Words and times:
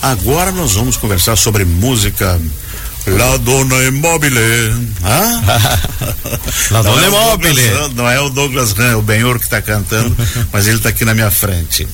Agora 0.00 0.52
nós 0.52 0.74
vamos 0.74 0.96
conversar 0.96 1.36
sobre 1.36 1.64
música. 1.64 2.40
La 3.06 3.36
Dona 3.38 3.82
Immobile. 3.84 4.38
Ah? 5.02 5.78
La 6.70 6.82
Dona 6.82 7.04
é 7.04 7.08
Immobile. 7.08 7.94
Não 7.94 8.08
é 8.08 8.20
o 8.20 8.28
Douglas 8.28 8.72
Ram, 8.72 8.84
é 8.84 8.96
o 8.96 9.02
Benhor 9.02 9.38
que 9.38 9.44
está 9.44 9.62
cantando, 9.62 10.14
mas 10.52 10.66
ele 10.66 10.76
está 10.76 10.90
aqui 10.90 11.04
na 11.04 11.14
minha 11.14 11.30
frente. 11.30 11.88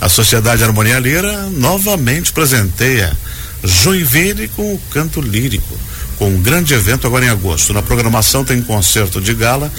A 0.00 0.08
Sociedade 0.08 0.64
Harmonia 0.64 0.98
Lira 0.98 1.48
novamente 1.50 2.32
presenteia 2.32 3.16
Joinville 3.62 4.48
com 4.48 4.74
o 4.74 4.80
canto 4.90 5.20
lírico, 5.20 5.78
com 6.18 6.28
um 6.28 6.40
grande 6.40 6.74
evento 6.74 7.06
agora 7.06 7.26
em 7.26 7.28
agosto. 7.28 7.72
Na 7.72 7.82
programação 7.82 8.44
tem 8.44 8.60
concerto 8.62 9.20
de 9.20 9.34
gala 9.34 9.70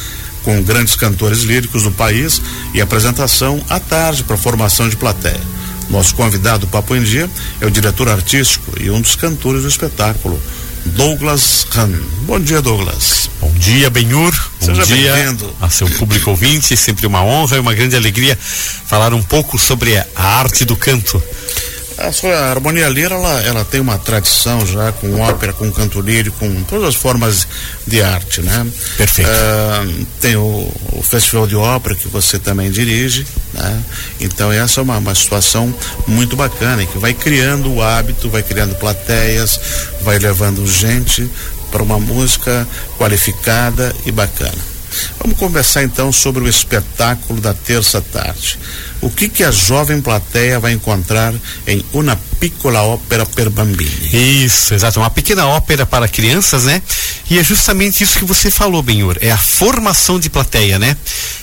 com 0.43 0.61
grandes 0.61 0.95
cantores 0.95 1.39
líricos 1.39 1.83
do 1.83 1.91
país 1.91 2.41
e 2.73 2.79
apresentação 2.79 3.63
à 3.69 3.79
tarde 3.79 4.23
para 4.23 4.37
formação 4.37 4.87
de 4.87 4.95
plateia. 4.95 5.41
Nosso 5.95 6.13
convidado 6.13 6.67
Papo 6.67 6.93
em 6.93 7.01
Dia 7.01 7.29
é 7.61 7.65
o 7.65 7.71
diretor 7.71 8.09
artístico 8.09 8.73
e 8.81 8.89
um 8.91 8.99
dos 8.99 9.15
cantores 9.15 9.61
do 9.61 9.69
espetáculo, 9.69 10.37
Douglas 10.87 11.65
Han. 11.73 11.89
Bom 12.23 12.37
dia, 12.37 12.61
Douglas. 12.61 13.29
Bom 13.39 13.49
dia, 13.53 13.89
Benhur. 13.89 14.33
Bom 14.59 14.65
Seja 14.65 14.85
dia 14.85 15.13
a 15.61 15.69
seu 15.69 15.87
público 15.87 16.31
ouvinte. 16.31 16.75
Sempre 16.75 17.07
uma 17.07 17.23
honra 17.23 17.55
e 17.55 17.59
uma 17.61 17.73
grande 17.73 17.95
alegria 17.95 18.37
falar 18.37 19.13
um 19.13 19.23
pouco 19.23 19.57
sobre 19.57 19.97
a 19.97 20.05
arte 20.17 20.65
do 20.65 20.75
canto. 20.75 21.23
A 21.97 22.11
sua 22.11 22.35
harmonia 22.49 22.89
lira, 22.89 23.15
ela, 23.15 23.41
ela 23.41 23.65
tem 23.65 23.79
uma 23.79 23.97
tradição 23.97 24.65
já 24.65 24.91
com 24.91 25.19
ópera, 25.21 25.53
com 25.53 25.71
canto 25.71 26.01
lírico, 26.01 26.37
com 26.39 26.63
todas 26.63 26.89
as 26.89 26.95
formas 26.95 27.47
de 27.87 28.01
arte, 28.01 28.41
né? 28.41 28.67
Perfeito. 28.97 29.29
Ah, 29.31 29.85
tem 30.19 30.35
o, 30.35 30.71
o 30.91 31.01
Festival 31.01 31.47
de 31.47 31.55
Ópera 31.55 31.95
que 31.95 32.07
você 32.09 32.37
também 32.37 32.69
dirige, 32.69 33.25
né? 33.53 33.81
Então 34.19 34.51
essa 34.51 34.81
é 34.81 34.83
uma, 34.83 34.97
uma 34.97 35.15
situação 35.15 35.73
muito 36.05 36.35
bacana 36.35 36.85
que 36.85 36.97
vai 36.97 37.13
criando 37.13 37.73
o 37.73 37.81
hábito, 37.81 38.29
vai 38.29 38.43
criando 38.43 38.75
plateias, 38.75 39.59
vai 40.01 40.19
levando 40.19 40.67
gente 40.67 41.29
para 41.71 41.81
uma 41.81 41.99
música 41.99 42.67
qualificada 42.97 43.95
e 44.05 44.11
bacana. 44.11 44.74
Vamos 45.19 45.37
conversar 45.37 45.83
então 45.83 46.11
sobre 46.11 46.43
o 46.43 46.47
espetáculo 46.47 47.41
da 47.41 47.53
terça 47.53 48.01
tarde. 48.01 48.57
O 49.01 49.09
que 49.09 49.29
que 49.29 49.43
a 49.43 49.51
jovem 49.51 50.01
plateia 50.01 50.59
vai 50.59 50.71
encontrar 50.73 51.33
em 51.67 51.83
Una 51.93 52.15
Piccola 52.39 52.81
Opera 52.81 53.25
per 53.25 53.49
Bambini? 53.49 54.43
Isso, 54.43 54.73
exato. 54.73 54.99
Uma 54.99 55.09
pequena 55.09 55.45
ópera 55.47 55.85
para 55.85 56.07
crianças, 56.07 56.63
né? 56.63 56.81
E 57.29 57.37
é 57.37 57.43
justamente 57.43 58.03
isso 58.03 58.19
que 58.19 58.25
você 58.25 58.49
falou, 58.49 58.81
Benhur. 58.81 59.17
É 59.21 59.31
a 59.31 59.37
formação 59.37 60.19
de 60.19 60.29
plateia, 60.29 60.79
né? 60.79 60.95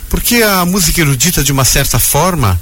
Porque 0.08 0.42
a 0.42 0.64
música 0.64 1.00
erudita, 1.00 1.42
de 1.42 1.52
uma 1.52 1.64
certa 1.64 1.98
forma, 1.98 2.60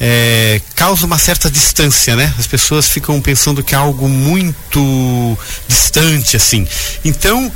é, 0.00 0.60
causa 0.74 1.06
uma 1.06 1.18
certa 1.18 1.50
distância, 1.50 2.14
né? 2.16 2.32
As 2.38 2.46
pessoas 2.46 2.88
ficam 2.88 3.20
pensando 3.20 3.62
que 3.62 3.74
é 3.74 3.78
algo 3.78 4.08
muito 4.08 5.38
distante, 5.66 6.36
assim. 6.36 6.66
Então, 7.04 7.50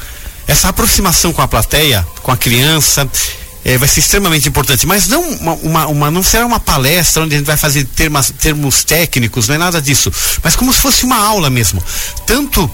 essa 0.47 0.69
aproximação 0.69 1.33
com 1.33 1.43
a 1.43 1.49
plateia, 1.49 2.07
com 2.23 2.31
a 2.33 2.37
criança, 2.37 3.09
é, 3.65 3.77
vai 3.77 3.87
ser 3.89 4.01
extremamente 4.01 4.49
importante, 4.49 4.87
mas 4.87 5.07
não 5.07 5.23
uma, 5.23 5.53
uma, 5.55 5.87
uma- 5.87 6.11
não 6.11 6.23
será 6.23 6.47
uma 6.47 6.59
palestra 6.59 7.23
onde 7.23 7.35
a 7.35 7.39
gente 7.39 7.47
vai 7.47 7.57
fazer 7.59 7.85
termas, 7.85 8.33
termos 8.41 8.85
técnicos, 8.85 9.49
não 9.49 9.55
é 9.55 9.59
nada 9.59 9.83
disso, 9.83 10.11
mas 10.43 10.57
como 10.57 10.73
se 10.73 10.81
fosse 10.81 11.05
uma 11.05 11.17
aula 11.19 11.51
mesmo. 11.51 11.83
Tanto 12.27 12.69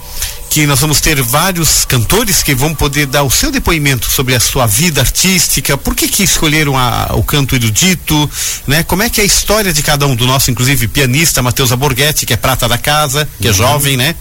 que 0.48 0.64
nós 0.64 0.78
vamos 0.78 1.00
ter 1.00 1.20
vários 1.20 1.84
cantores 1.84 2.42
que 2.42 2.54
vão 2.54 2.72
poder 2.72 3.06
dar 3.06 3.24
o 3.24 3.30
seu 3.30 3.50
depoimento 3.50 4.08
sobre 4.08 4.34
a 4.36 4.40
sua 4.40 4.64
vida 4.64 5.00
artística, 5.00 5.76
por 5.76 5.94
que 5.94 6.06
que 6.06 6.22
escolheram 6.22 6.78
a- 6.78 7.10
o 7.14 7.22
canto 7.24 7.56
erudito, 7.56 8.30
né? 8.66 8.84
Como 8.84 9.02
é 9.02 9.10
que 9.10 9.20
é 9.20 9.24
a 9.24 9.26
história 9.26 9.72
de 9.72 9.82
cada 9.82 10.06
um 10.06 10.14
do 10.14 10.24
nosso, 10.24 10.52
inclusive 10.52 10.86
pianista 10.86 11.42
Matheus 11.42 11.72
Aborghetti, 11.72 12.24
que 12.24 12.32
é 12.32 12.36
prata 12.36 12.68
da 12.68 12.78
casa, 12.78 13.28
que 13.40 13.48
é 13.48 13.52
jovem, 13.52 13.96
né? 13.96 14.14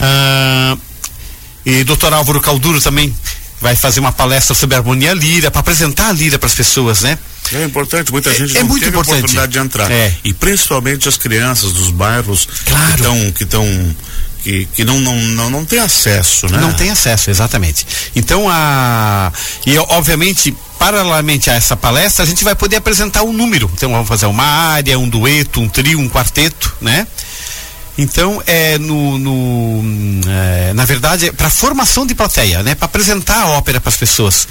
Ah, 0.00 0.76
e 1.70 1.84
doutor 1.84 2.12
Álvaro 2.12 2.40
Calduro 2.40 2.80
também 2.80 3.14
vai 3.60 3.74
fazer 3.74 4.00
uma 4.00 4.12
palestra 4.12 4.54
sobre 4.54 4.76
harmonia 4.76 5.12
lira, 5.12 5.50
para 5.50 5.60
apresentar 5.60 6.08
a 6.08 6.12
lira 6.12 6.38
para 6.38 6.46
as 6.46 6.54
pessoas, 6.54 7.02
né? 7.02 7.18
É 7.52 7.64
importante, 7.64 8.12
muita 8.12 8.30
É- 8.30 8.34
gente 8.34 8.56
é 8.56 8.60
não 8.60 8.68
muito 8.68 8.80
teve 8.84 8.90
importante. 8.96 9.16
oportunidade 9.18 9.52
de 9.52 9.58
entrar. 9.58 9.90
É. 9.90 10.14
E 10.22 10.32
principalmente 10.32 11.08
as 11.08 11.16
crianças 11.16 11.72
dos 11.72 11.90
bairros 11.90 12.46
Claro. 12.66 12.86
que 12.86 12.94
estão 13.00 13.32
que 13.32 13.42
estão 13.44 13.96
que, 14.44 14.66
que 14.66 14.84
não, 14.84 15.00
não, 15.00 15.16
não, 15.16 15.50
não 15.50 15.64
tem 15.64 15.80
acesso, 15.80 16.46
né? 16.48 16.58
Não 16.58 16.72
tem 16.72 16.90
acesso, 16.90 17.28
exatamente. 17.30 17.84
Então 18.14 18.46
a 18.48 19.32
e 19.66 19.76
obviamente 19.78 20.54
paralelamente 20.78 21.50
a 21.50 21.54
essa 21.54 21.76
palestra 21.76 22.22
a 22.22 22.26
gente 22.26 22.44
vai 22.44 22.54
poder 22.54 22.76
apresentar 22.76 23.22
um 23.24 23.32
número. 23.32 23.68
Então 23.74 23.90
vamos 23.90 24.06
fazer 24.06 24.26
uma 24.26 24.44
área, 24.44 24.96
um 24.98 25.08
dueto, 25.08 25.60
um 25.60 25.68
trio, 25.68 25.98
um 25.98 26.08
quarteto, 26.08 26.72
né? 26.80 27.06
Então 27.98 28.40
é 28.46 28.78
no, 28.78 29.18
no 29.18 29.32
hum, 29.32 30.20
é, 30.28 30.72
na 30.72 30.84
verdade 30.84 31.26
é 31.26 31.32
para 31.32 31.50
formação 31.50 32.06
de 32.06 32.14
plateia, 32.14 32.62
né? 32.62 32.76
Para 32.76 32.86
apresentar 32.86 33.42
a 33.42 33.48
ópera 33.48 33.80
para 33.80 33.88
as 33.88 33.96
pessoas. 33.96 34.46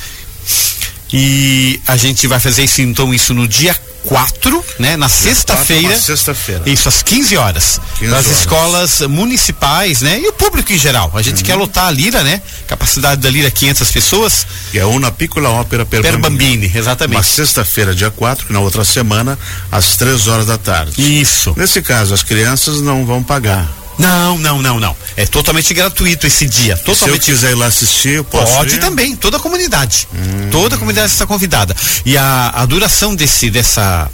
E 1.13 1.79
a 1.87 1.95
gente 1.95 2.27
vai 2.27 2.41
fazer 2.41 2.65
isso 2.65 2.81
então 2.81 3.13
isso 3.13 3.33
no 3.33 3.47
dia 3.47 3.73
4, 4.07 4.63
né? 4.79 4.95
Na 4.95 5.09
sexta-feira. 5.09 5.89
Na 5.89 5.99
sexta-feira. 5.99 6.61
Isso, 6.65 6.87
às 6.87 7.03
15 7.03 7.35
horas. 7.35 7.81
15 7.99 8.11
das 8.11 8.25
horas. 8.25 8.39
escolas 8.39 9.01
municipais, 9.01 10.01
né? 10.01 10.19
E 10.19 10.27
o 10.29 10.33
público 10.33 10.71
em 10.71 10.77
geral. 10.77 11.11
A 11.13 11.21
gente 11.21 11.43
quer 11.43 11.55
lotar 11.55 11.87
a 11.87 11.91
Lira, 11.91 12.23
né? 12.23 12.41
Capacidade 12.67 13.21
da 13.21 13.29
Lira 13.29 13.51
500 13.51 13.91
pessoas. 13.91 14.47
Que 14.71 14.79
é 14.79 14.85
Una 14.85 15.11
Piccola 15.11 15.49
Opera 15.49 15.85
per, 15.85 16.01
Per 16.01 16.17
Bambini. 16.17 16.67
Uma 16.67 16.77
exatamente. 16.77 17.25
sexta-feira, 17.27 17.93
dia 17.93 18.09
4, 18.09 18.47
que 18.47 18.53
na 18.53 18.61
outra 18.61 18.85
semana, 18.85 19.37
às 19.71 19.97
três 19.97 20.27
horas 20.27 20.45
da 20.45 20.57
tarde. 20.57 21.21
Isso. 21.21 21.53
Nesse 21.57 21.81
caso, 21.81 22.13
as 22.13 22.23
crianças 22.23 22.81
não 22.81 23.05
vão 23.05 23.21
pagar. 23.21 23.67
Não, 23.97 24.37
não, 24.37 24.61
não, 24.61 24.79
não. 24.79 24.95
É 25.15 25.25
totalmente 25.25 25.73
gratuito 25.73 26.27
esse 26.27 26.45
dia. 26.47 26.75
Se 26.75 26.81
eu 26.81 26.85
Totalmente 26.85 27.25
quiser 27.25 27.51
ir 27.51 27.55
lá 27.55 27.65
assistir, 27.65 28.09
eu 28.15 28.23
posso 28.23 28.53
Pode 28.53 28.75
ir? 28.75 28.79
também, 28.79 29.15
toda 29.15 29.37
a 29.37 29.39
comunidade. 29.39 30.07
Toda 30.51 30.75
a 30.75 30.77
comunidade 30.77 31.11
está 31.11 31.25
convidada. 31.25 31.75
E 32.05 32.17
a, 32.17 32.51
a 32.53 32.65
duração 32.65 33.15
desse, 33.15 33.49
dessa, 33.49 34.09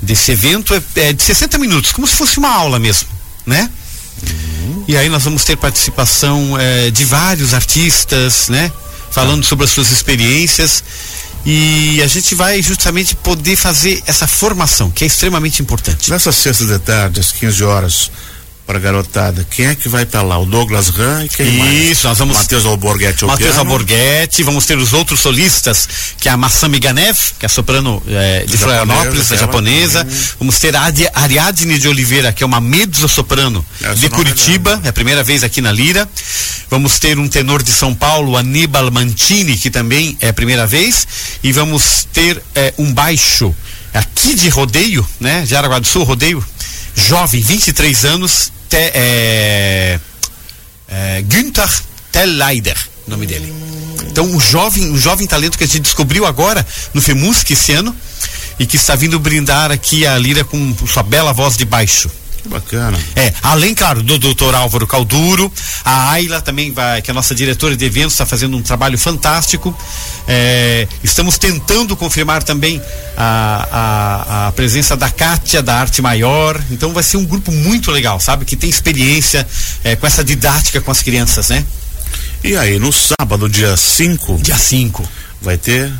desse 0.00 0.30
evento 0.30 0.74
é, 0.74 0.82
é 0.96 1.12
de 1.12 1.22
60 1.22 1.58
minutos, 1.58 1.92
como 1.92 2.06
se 2.06 2.14
fosse 2.14 2.38
uma 2.38 2.50
aula 2.50 2.78
mesmo, 2.78 3.08
né? 3.44 3.68
E 4.86 4.96
aí 4.96 5.08
nós 5.08 5.24
vamos 5.24 5.44
ter 5.44 5.56
participação 5.56 6.56
eh, 6.58 6.90
de 6.90 7.04
vários 7.04 7.54
artistas, 7.54 8.48
né? 8.48 8.72
Falando 9.10 9.44
sobre 9.44 9.64
as 9.64 9.70
suas 9.70 9.90
experiências. 9.90 10.82
E 11.44 12.02
a 12.02 12.06
gente 12.06 12.34
vai 12.34 12.60
justamente 12.62 13.14
poder 13.16 13.56
fazer 13.56 14.02
essa 14.06 14.26
formação, 14.26 14.90
que 14.90 15.04
é 15.04 15.06
extremamente 15.06 15.62
importante. 15.62 16.10
Nessa 16.10 16.32
sexta 16.32 16.64
de 16.66 16.78
tarde, 16.78 17.20
às 17.20 17.32
15 17.32 17.64
horas, 17.64 18.10
para 18.68 18.76
a 18.76 18.80
garotada, 18.82 19.46
quem 19.50 19.64
é 19.64 19.74
que 19.74 19.88
vai 19.88 20.02
estar 20.02 20.20
lá? 20.20 20.38
O 20.38 20.44
Douglas 20.44 20.90
Ran 20.90 21.24
e 21.24 21.28
quem 21.30 21.52
mais? 21.52 21.72
Isso, 21.72 22.06
nós 22.06 22.18
vamos. 22.18 22.36
Matheus 22.36 22.66
Alborguete 22.66 23.24
Matheus. 23.24 23.56
Alborguete, 23.56 24.42
vamos 24.42 24.66
ter 24.66 24.76
os 24.76 24.92
outros 24.92 25.20
solistas, 25.20 25.88
que 26.20 26.28
é 26.28 26.32
a 26.32 26.36
Massami 26.36 26.78
Ganev, 26.78 27.16
que 27.38 27.46
é 27.46 27.46
a 27.46 27.48
soprano 27.48 28.02
eh, 28.06 28.44
de 28.46 28.58
Florianópolis, 28.58 29.20
a 29.20 29.22
aquela. 29.22 29.40
japonesa. 29.40 30.04
Hum. 30.06 30.16
Vamos 30.40 30.58
ter 30.58 30.76
a 30.76 30.82
Ariadne 31.14 31.78
de 31.78 31.88
Oliveira, 31.88 32.30
que 32.30 32.42
é 32.42 32.46
uma 32.46 32.60
mezzo-soprano 32.60 33.64
Essa 33.80 33.94
de 33.94 34.10
Curitiba, 34.10 34.78
é 34.84 34.90
a 34.90 34.92
primeira 34.92 35.24
vez 35.24 35.42
aqui 35.42 35.62
na 35.62 35.72
Lira. 35.72 36.06
Vamos 36.68 36.98
ter 36.98 37.18
um 37.18 37.26
tenor 37.26 37.62
de 37.62 37.72
São 37.72 37.94
Paulo, 37.94 38.36
Aníbal 38.36 38.90
Mantini, 38.90 39.56
que 39.56 39.70
também 39.70 40.14
é 40.20 40.28
a 40.28 40.34
primeira 40.34 40.66
vez. 40.66 41.08
E 41.42 41.52
vamos 41.52 42.06
ter 42.12 42.42
eh, 42.54 42.74
um 42.76 42.92
baixo 42.92 43.54
aqui 43.94 44.34
de 44.34 44.50
rodeio, 44.50 45.08
né? 45.18 45.46
De 45.46 45.56
Araguá 45.56 45.78
do 45.78 45.86
Sul, 45.86 46.04
rodeio, 46.04 46.44
jovem, 46.94 47.40
23 47.40 48.04
anos, 48.04 48.52
te, 48.68 48.76
eh, 48.94 50.00
é, 50.88 51.22
Günther 51.22 51.68
Telleider, 52.10 52.76
nome 53.06 53.26
dele. 53.26 53.52
Então, 54.10 54.24
um 54.24 54.40
jovem, 54.40 54.90
um 54.90 54.98
jovem 54.98 55.26
talento 55.26 55.56
que 55.56 55.64
a 55.64 55.66
gente 55.66 55.80
descobriu 55.80 56.26
agora 56.26 56.66
no 56.94 57.00
FEMUSC 57.00 57.52
esse 57.52 57.72
ano 57.72 57.94
e 58.58 58.66
que 58.66 58.76
está 58.76 58.96
vindo 58.96 59.18
brindar 59.18 59.70
aqui 59.70 60.06
a 60.06 60.18
Lira 60.18 60.44
com 60.44 60.74
sua 60.86 61.02
bela 61.02 61.32
voz 61.32 61.56
de 61.56 61.64
baixo. 61.64 62.10
Que 62.42 62.48
bacana. 62.48 62.98
É, 63.16 63.32
além, 63.42 63.74
claro, 63.74 64.02
do 64.02 64.18
doutor 64.18 64.54
Álvaro 64.54 64.86
Calduro, 64.86 65.52
a 65.84 66.10
Ayla 66.12 66.40
também 66.40 66.72
vai, 66.72 67.02
que 67.02 67.10
é 67.10 67.12
a 67.12 67.14
nossa 67.14 67.34
diretora 67.34 67.76
de 67.76 67.84
eventos, 67.84 68.12
está 68.12 68.24
fazendo 68.24 68.56
um 68.56 68.62
trabalho 68.62 68.96
fantástico. 68.96 69.76
É, 70.26 70.86
estamos 71.02 71.36
tentando 71.38 71.96
confirmar 71.96 72.42
também 72.42 72.80
a, 73.16 73.68
a, 73.70 74.48
a 74.48 74.52
presença 74.52 74.96
da 74.96 75.10
Kátia, 75.10 75.62
da 75.62 75.74
Arte 75.80 76.00
Maior. 76.00 76.60
Então 76.70 76.92
vai 76.92 77.02
ser 77.02 77.16
um 77.16 77.24
grupo 77.24 77.50
muito 77.50 77.90
legal, 77.90 78.20
sabe? 78.20 78.44
Que 78.44 78.56
tem 78.56 78.70
experiência 78.70 79.46
é, 79.82 79.96
com 79.96 80.06
essa 80.06 80.22
didática 80.22 80.80
com 80.80 80.90
as 80.90 81.02
crianças, 81.02 81.48
né? 81.48 81.64
E 82.42 82.56
aí, 82.56 82.78
no 82.78 82.92
sábado, 82.92 83.48
dia 83.48 83.76
5, 83.76 84.38
Dia 84.42 84.56
5. 84.56 85.06
vai 85.42 85.58
ter 85.58 85.92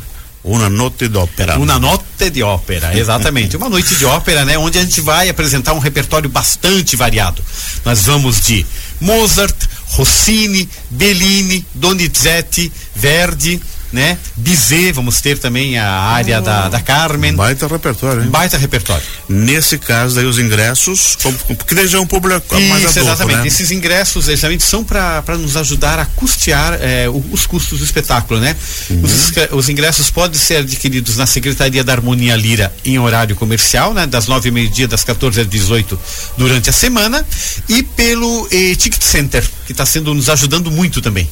Una 0.43 0.69
Notte 0.69 1.09
d'Opera. 1.09 1.57
Uma 1.57 1.77
noite 1.77 2.29
de 2.29 2.41
ópera, 2.41 2.95
exatamente. 2.97 3.57
Uma 3.57 3.69
noite 3.69 3.95
de 3.95 4.05
ópera, 4.05 4.45
né? 4.45 4.57
Onde 4.57 4.77
a 4.77 4.81
gente 4.81 5.01
vai 5.01 5.27
apresentar 5.29 5.73
um 5.73 5.79
repertório 5.79 6.29
bastante 6.29 6.95
variado. 6.95 7.43
Nós 7.83 8.03
vamos 8.05 8.39
de 8.41 8.65
Mozart, 9.01 9.55
Rossini, 9.87 10.69
Bellini, 10.89 11.65
Donizetti, 11.73 12.71
Verdi, 12.95 13.61
né? 13.91 14.17
Bizet, 14.35 14.91
vamos 14.91 15.19
ter 15.21 15.37
também 15.37 15.77
a 15.77 15.89
área 15.89 16.39
oh, 16.39 16.41
da, 16.41 16.69
da 16.69 16.79
Carmen. 16.79 17.33
Baita 17.35 17.67
repertório, 17.67 18.23
hein? 18.23 18.29
Baita 18.29 18.57
repertório. 18.57 19.03
Nesse 19.27 19.77
caso, 19.77 20.15
daí 20.15 20.25
os 20.25 20.37
ingressos, 20.37 21.17
porque 21.47 21.75
daí 21.75 21.87
já 21.87 21.97
é 21.97 22.01
um 22.01 22.05
público 22.05 22.57
Isso, 22.57 22.69
mais 22.69 22.83
adulto, 22.85 22.99
exatamente. 22.99 23.39
Né? 23.39 23.47
Esses 23.47 23.71
ingressos, 23.71 24.27
exatamente, 24.27 24.63
são 24.63 24.83
para 24.83 25.37
nos 25.37 25.57
ajudar 25.57 25.99
a 25.99 26.05
custear 26.05 26.77
é, 26.81 27.07
os 27.09 27.45
custos 27.45 27.79
do 27.79 27.85
espetáculo, 27.85 28.39
né? 28.39 28.55
Uhum. 28.89 29.03
Os, 29.03 29.31
os, 29.51 29.69
ingressos 29.69 30.09
podem 30.09 30.39
ser 30.39 30.57
adquiridos 30.57 31.17
na 31.17 31.25
Secretaria 31.25 31.83
da 31.83 31.93
Harmonia 31.93 32.35
Lira 32.35 32.73
em 32.85 32.99
horário 32.99 33.35
comercial, 33.35 33.93
né? 33.93 34.05
Das 34.05 34.27
nove 34.27 34.49
e 34.49 34.51
meio-dia, 34.51 34.87
das 34.87 35.03
14 35.03 35.41
às 35.41 35.47
18 35.47 35.99
durante 36.37 36.69
a 36.69 36.73
semana, 36.73 37.25
e 37.67 37.83
pelo 37.83 38.47
eh, 38.51 38.75
Ticket 38.75 39.01
Center, 39.01 39.47
que 39.65 39.71
está 39.71 39.85
sendo 39.85 40.13
nos 40.13 40.29
ajudando 40.29 40.69
muito 40.71 41.01
também. 41.01 41.29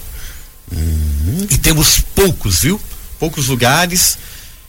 Uhum. 0.71 1.26
E 1.49 1.57
temos 1.57 1.99
poucos, 2.15 2.61
viu? 2.61 2.79
Poucos 3.19 3.47
lugares. 3.47 4.17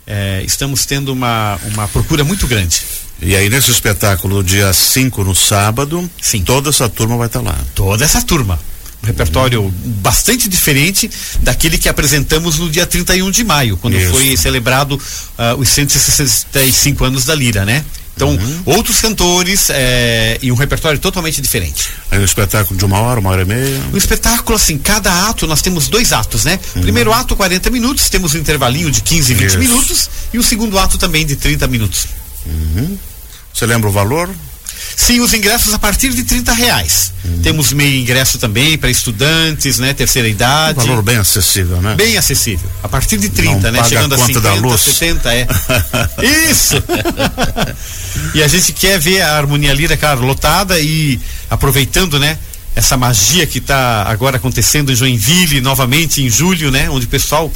É, 0.06 0.42
estamos 0.44 0.86
tendo 0.86 1.12
uma, 1.12 1.58
uma 1.72 1.86
procura 1.88 2.24
muito 2.24 2.46
grande. 2.46 2.82
E 3.20 3.34
aí 3.34 3.50
nesse 3.50 3.70
espetáculo 3.70 4.42
dia 4.44 4.72
5 4.72 5.24
no 5.24 5.34
sábado, 5.34 6.08
Sim. 6.20 6.42
toda 6.42 6.70
essa 6.70 6.88
turma 6.88 7.16
vai 7.16 7.26
estar 7.26 7.40
tá 7.40 7.50
lá. 7.50 7.58
Toda 7.74 8.04
essa 8.04 8.22
turma. 8.22 8.58
Um 9.02 9.06
repertório 9.06 9.62
uhum. 9.62 9.72
bastante 10.00 10.48
diferente 10.48 11.10
daquele 11.40 11.78
que 11.78 11.88
apresentamos 11.88 12.58
no 12.58 12.68
dia 12.68 12.86
31 12.86 13.30
de 13.30 13.44
maio, 13.44 13.76
quando 13.76 13.96
Isso. 13.96 14.10
foi 14.10 14.36
celebrado 14.36 14.92
uh, 14.92 15.58
os 15.58 15.68
165 15.68 17.04
anos 17.04 17.24
da 17.24 17.34
Lira, 17.34 17.64
né? 17.64 17.84
Então, 18.18 18.30
uhum. 18.30 18.62
outros 18.66 19.00
cantores 19.00 19.70
é, 19.70 20.38
e 20.42 20.50
um 20.50 20.56
repertório 20.56 20.98
totalmente 20.98 21.40
diferente. 21.40 21.90
Aí 22.10 22.18
um 22.18 22.24
espetáculo 22.24 22.76
de 22.76 22.84
uma 22.84 22.98
hora, 22.98 23.20
uma 23.20 23.30
hora 23.30 23.42
e 23.42 23.44
meia? 23.44 23.80
Um 23.92 23.96
espetáculo, 23.96 24.56
assim, 24.56 24.76
cada 24.76 25.28
ato, 25.28 25.46
nós 25.46 25.62
temos 25.62 25.86
dois 25.86 26.12
atos, 26.12 26.44
né? 26.44 26.58
Uhum. 26.74 26.82
Primeiro 26.82 27.12
ato, 27.12 27.36
40 27.36 27.70
minutos, 27.70 28.10
temos 28.10 28.34
um 28.34 28.38
intervalinho 28.38 28.90
de 28.90 29.02
15, 29.02 29.34
20 29.34 29.48
Isso. 29.48 29.58
minutos, 29.58 30.10
e 30.32 30.38
o 30.38 30.42
segundo 30.42 30.76
ato 30.78 30.98
também 30.98 31.24
de 31.24 31.36
30 31.36 31.68
minutos. 31.68 32.06
Uhum. 32.44 32.98
Você 33.54 33.66
lembra 33.66 33.88
o 33.88 33.92
valor? 33.92 34.28
Sim, 34.96 35.20
os 35.20 35.32
ingressos 35.32 35.72
a 35.74 35.78
partir 35.78 36.12
de 36.12 36.24
30 36.24 36.52
reais. 36.52 37.12
Hum. 37.24 37.40
Temos 37.42 37.72
meio 37.72 37.98
ingresso 37.98 38.38
também 38.38 38.76
para 38.76 38.90
estudantes, 38.90 39.78
né? 39.78 39.92
Terceira 39.94 40.28
idade. 40.28 40.80
Um 40.80 40.86
valor 40.86 41.02
bem 41.02 41.16
acessível, 41.16 41.80
né? 41.80 41.94
Bem 41.94 42.16
acessível. 42.16 42.68
A 42.82 42.88
partir 42.88 43.16
de 43.16 43.28
30, 43.28 43.70
Não 43.70 43.80
né? 43.80 43.88
Chegando 43.88 44.12
a, 44.14 44.16
a 44.16 44.18
50, 44.18 44.40
da 44.40 44.54
luz. 44.54 44.80
70, 44.80 45.34
é. 45.34 45.46
Isso! 46.50 46.74
e 48.34 48.42
a 48.42 48.48
gente 48.48 48.72
quer 48.72 48.98
ver 48.98 49.22
a 49.22 49.36
Harmonia 49.36 49.72
Lira, 49.72 49.96
cara, 49.96 50.20
lotada 50.20 50.78
e 50.80 51.18
aproveitando, 51.48 52.18
né? 52.18 52.38
Essa 52.74 52.96
magia 52.96 53.46
que 53.46 53.58
está 53.58 54.04
agora 54.04 54.36
acontecendo 54.36 54.92
em 54.92 54.94
Joinville, 54.94 55.60
novamente 55.60 56.22
em 56.22 56.30
julho, 56.30 56.70
né? 56.70 56.88
Onde 56.90 57.06
o 57.06 57.08
pessoal 57.08 57.52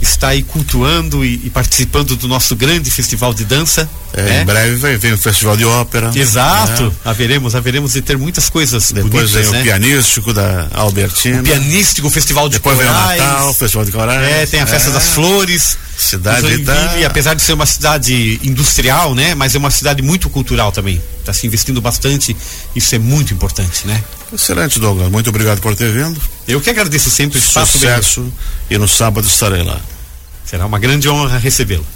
está 0.00 0.28
aí 0.28 0.42
cultuando 0.42 1.24
e, 1.24 1.40
e, 1.44 1.50
participando 1.50 2.16
do 2.16 2.28
nosso 2.28 2.54
grande 2.54 2.90
festival 2.90 3.32
de 3.32 3.44
dança. 3.44 3.88
É, 4.12 4.22
né? 4.22 4.42
Em 4.42 4.44
breve 4.44 4.76
vai 4.76 4.96
vir 4.96 5.12
o 5.14 5.18
festival 5.18 5.56
de 5.56 5.64
ópera. 5.64 6.10
Exato, 6.14 6.84
né? 6.84 6.92
haveremos, 7.04 7.54
haveremos 7.54 7.92
de 7.92 8.02
ter 8.02 8.16
muitas 8.16 8.48
coisas 8.48 8.92
Depois 8.92 9.12
bonitas, 9.12 9.32
vem 9.32 9.50
né? 9.50 9.60
o 9.60 9.62
pianístico 9.64 10.32
da 10.32 10.68
Albertina. 10.72 11.40
O 11.40 11.44
pianístico, 11.44 12.08
o 12.08 12.10
festival 12.10 12.48
de 12.48 12.56
Depois 12.56 12.76
corais. 12.76 12.94
vem 12.94 13.20
o 13.20 13.30
Natal, 13.30 13.50
o 13.50 13.54
festival 13.54 13.84
de 13.84 13.92
corais. 13.92 14.22
É, 14.22 14.46
tem 14.46 14.60
a 14.60 14.66
festa 14.66 14.90
é. 14.90 14.92
das 14.92 15.08
flores. 15.08 15.78
Cidade 15.96 16.58
da... 16.58 17.06
apesar 17.06 17.32
de 17.34 17.40
ser 17.40 17.54
uma 17.54 17.64
cidade 17.64 18.38
industrial, 18.42 19.14
né? 19.14 19.34
Mas 19.34 19.54
é 19.54 19.58
uma 19.58 19.70
cidade 19.70 20.02
muito 20.02 20.28
cultural 20.28 20.70
também. 20.70 21.00
Está 21.20 21.32
se 21.32 21.46
investindo 21.46 21.80
bastante, 21.80 22.36
isso 22.74 22.94
é 22.94 22.98
muito 22.98 23.32
importante, 23.32 23.86
né? 23.86 24.02
Excelente, 24.32 24.80
Douglas. 24.80 25.10
Muito 25.10 25.30
obrigado 25.30 25.60
por 25.60 25.74
ter 25.76 25.92
vindo. 25.92 26.20
Eu 26.46 26.60
que 26.60 26.70
agradeço 26.70 27.10
sempre 27.10 27.38
o 27.38 27.40
espaço. 27.40 27.72
Sucesso. 27.72 28.22
Bem. 28.22 28.32
E 28.70 28.78
no 28.78 28.88
sábado 28.88 29.26
estarei 29.26 29.62
lá. 29.62 29.80
Será 30.44 30.66
uma 30.66 30.78
grande 30.78 31.08
honra 31.08 31.38
recebê-lo. 31.38 31.86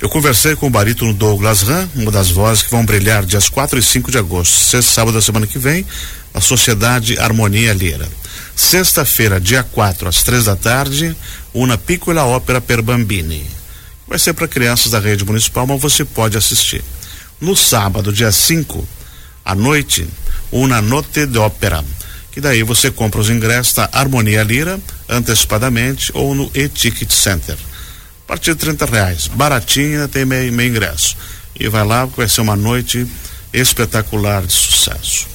Eu 0.00 0.08
conversei 0.08 0.56
com 0.56 0.66
o 0.66 0.70
barítono 0.70 1.14
Douglas 1.14 1.62
Ram, 1.62 1.88
uma 1.94 2.10
das 2.10 2.28
vozes 2.28 2.64
que 2.64 2.70
vão 2.72 2.84
brilhar 2.84 3.24
dias 3.24 3.48
4 3.48 3.78
e 3.78 3.82
5 3.82 4.10
de 4.10 4.18
agosto. 4.18 4.52
Sexta 4.52 4.92
sábado 4.92 5.14
da 5.14 5.22
semana 5.22 5.46
que 5.46 5.58
vem, 5.58 5.86
a 6.34 6.40
Sociedade 6.40 7.16
Harmonia 7.18 7.72
Lira. 7.72 8.08
Sexta-feira, 8.56 9.40
dia 9.40 9.62
4, 9.62 10.08
às 10.08 10.24
três 10.24 10.46
da 10.46 10.56
tarde, 10.56 11.16
Una 11.54 11.78
Piccola 11.78 12.24
Ópera 12.24 12.60
per 12.60 12.82
Bambini. 12.82 13.46
Vai 14.06 14.18
ser 14.18 14.32
para 14.32 14.48
crianças 14.48 14.90
da 14.90 14.98
rede 14.98 15.24
municipal, 15.24 15.66
mas 15.66 15.80
você 15.80 16.04
pode 16.04 16.36
assistir. 16.36 16.82
No 17.40 17.56
sábado, 17.56 18.12
dia 18.12 18.32
5, 18.32 18.86
à 19.44 19.54
noite, 19.54 20.06
Una 20.52 20.80
Notte 20.80 21.26
d'Opera. 21.26 21.82
Que 22.30 22.40
daí 22.40 22.62
você 22.62 22.90
compra 22.90 23.20
os 23.20 23.28
ingressos 23.28 23.74
da 23.74 23.88
Harmonia 23.92 24.42
Lira 24.42 24.78
antecipadamente 25.08 26.10
ou 26.14 26.34
no 26.34 26.50
e-ticket 26.54 27.10
center. 27.10 27.56
A 28.24 28.28
partir 28.28 28.54
de 28.54 28.60
30 28.60 28.86
reais. 28.86 29.26
Baratinha, 29.28 30.08
tem 30.08 30.24
meio, 30.24 30.52
meio 30.52 30.70
ingresso. 30.70 31.16
E 31.58 31.68
vai 31.68 31.84
lá, 31.84 32.06
vai 32.06 32.28
ser 32.28 32.40
uma 32.40 32.56
noite 32.56 33.06
espetacular 33.52 34.46
de 34.46 34.52
sucesso. 34.52 35.31